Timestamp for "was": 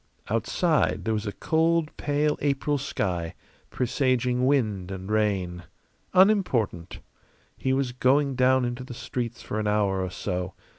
1.13-1.27, 7.71-7.91